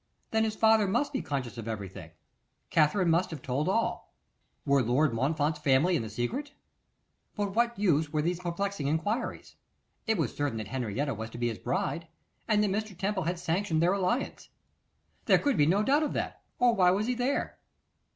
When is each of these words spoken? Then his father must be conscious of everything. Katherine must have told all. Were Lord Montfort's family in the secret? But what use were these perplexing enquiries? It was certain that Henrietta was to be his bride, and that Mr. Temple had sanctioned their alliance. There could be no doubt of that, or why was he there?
Then 0.31 0.45
his 0.45 0.55
father 0.55 0.87
must 0.87 1.13
be 1.13 1.21
conscious 1.21 1.59
of 1.59 1.67
everything. 1.67 2.09
Katherine 2.71 3.11
must 3.11 3.29
have 3.29 3.43
told 3.43 3.69
all. 3.69 4.15
Were 4.65 4.81
Lord 4.81 5.13
Montfort's 5.13 5.59
family 5.59 5.95
in 5.95 6.01
the 6.01 6.09
secret? 6.09 6.53
But 7.35 7.53
what 7.53 7.77
use 7.77 8.11
were 8.11 8.23
these 8.23 8.39
perplexing 8.39 8.87
enquiries? 8.87 9.57
It 10.07 10.17
was 10.17 10.35
certain 10.35 10.57
that 10.57 10.69
Henrietta 10.69 11.13
was 11.13 11.29
to 11.29 11.37
be 11.37 11.49
his 11.49 11.59
bride, 11.59 12.07
and 12.47 12.63
that 12.63 12.71
Mr. 12.71 12.97
Temple 12.97 13.25
had 13.25 13.37
sanctioned 13.37 13.79
their 13.79 13.93
alliance. 13.93 14.49
There 15.25 15.37
could 15.37 15.55
be 15.55 15.67
no 15.67 15.83
doubt 15.83 16.01
of 16.01 16.13
that, 16.13 16.41
or 16.57 16.73
why 16.73 16.89
was 16.89 17.05
he 17.05 17.13
there? 17.13 17.59